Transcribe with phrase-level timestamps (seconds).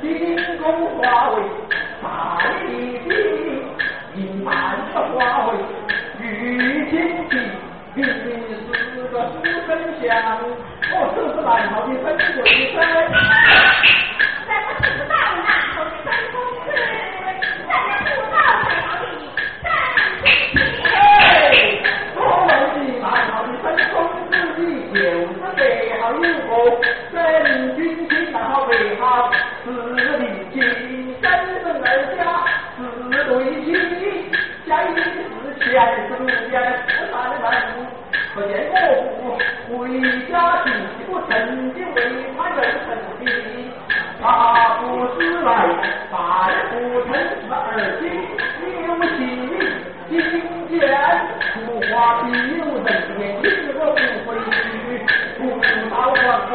[0.00, 0.06] 金
[0.58, 0.62] 宫
[0.96, 1.00] 花
[1.30, 1.34] 为
[2.02, 2.06] 大
[2.66, 2.68] 丽
[3.08, 3.10] 的，
[4.14, 5.50] 银满的花为
[6.20, 6.22] 玉
[6.90, 6.92] 金
[7.28, 7.32] 的，
[7.94, 9.34] 明明是个书
[9.66, 9.68] 生
[10.00, 10.10] 相，
[10.90, 12.06] 我是不是南朝的分
[12.36, 12.38] 贵
[12.72, 12.76] 生？
[14.46, 15.12] 咱不知道
[15.44, 16.34] 南朝的分公
[16.64, 16.66] 子，
[17.66, 19.02] 咱也不知道南朝的
[19.62, 19.66] 分
[20.22, 20.24] 亲
[20.54, 20.58] 戚。
[20.94, 20.94] 哎，
[22.14, 25.58] 所谓的南朝的分公子的，就是背
[26.00, 26.50] 后有个
[27.12, 27.14] 真
[27.76, 27.78] 君
[28.08, 29.02] 亲，南朝背后
[29.64, 29.66] 是
[30.18, 30.22] 离
[30.52, 30.56] 亲，
[31.20, 31.54] 生人
[31.84, 32.18] 二家
[32.76, 32.78] 是
[33.26, 33.28] 对
[33.64, 33.66] 亲，
[34.66, 34.84] 家一
[35.78, 36.54] 是前是言
[36.86, 37.44] 不三门，
[38.34, 38.82] 可见我
[39.68, 39.82] 不为
[40.28, 40.32] 家
[40.64, 40.66] 去，
[41.06, 41.30] 不曾
[41.74, 41.96] 经为
[42.36, 43.22] 他人生的。
[44.20, 44.24] 他
[44.80, 44.82] 不
[45.14, 45.46] 是来
[46.10, 46.14] 犯
[46.70, 46.74] 不
[47.06, 47.54] 成是而
[48.00, 48.02] 今
[48.82, 49.18] 有心
[50.10, 50.12] 今
[50.68, 50.74] 见
[51.54, 51.54] 出
[51.86, 52.26] 花必
[52.58, 52.88] 有人
[53.18, 53.46] 言，因
[53.78, 54.66] 我不回去，
[55.38, 55.40] 不
[55.88, 56.50] 到黄河，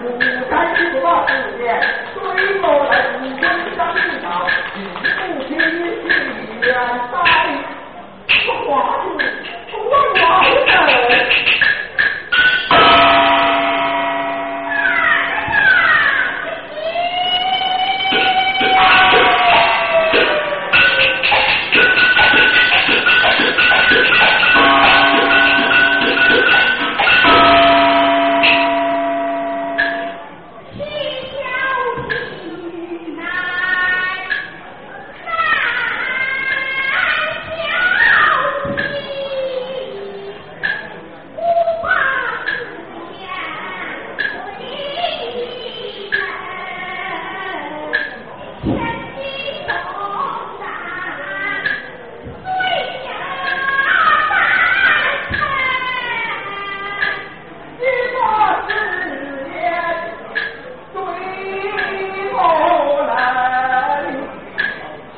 [0.00, 0.02] 不
[0.50, 1.62] 敢不把字典，
[2.14, 2.18] 对
[2.62, 2.92] 我人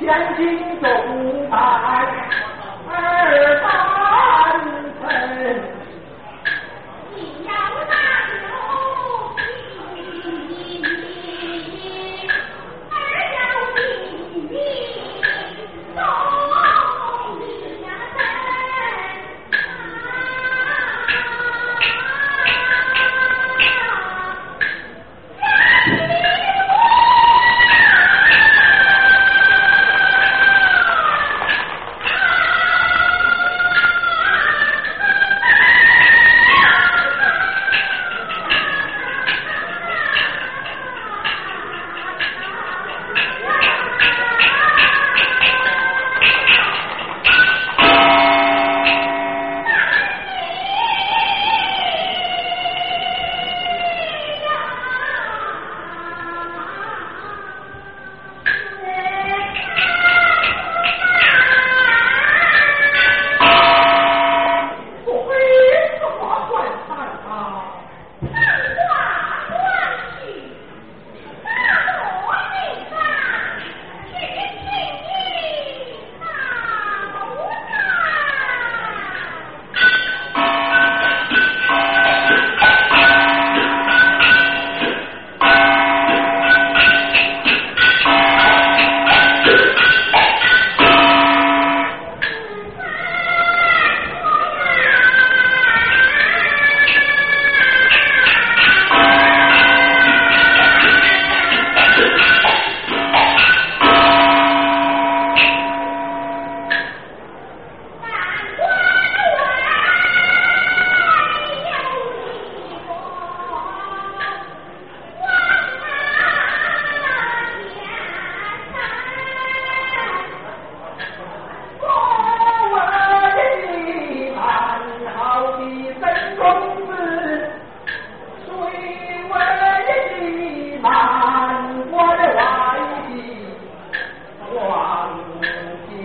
[0.06, 2.25] 千金重担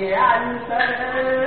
[0.01, 1.40] يعني فلا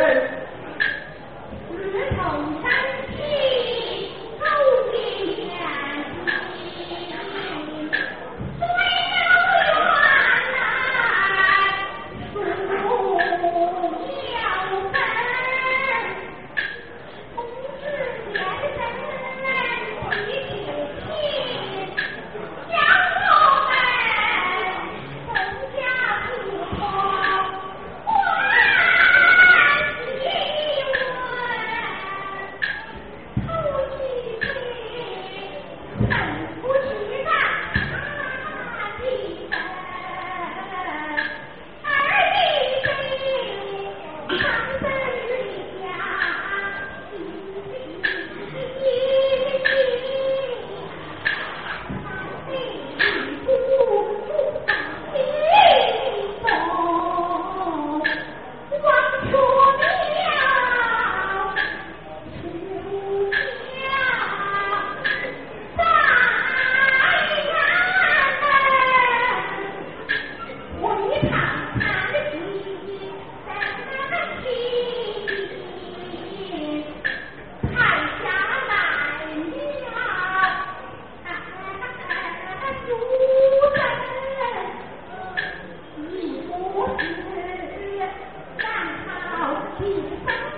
[89.79, 90.54] Jesus.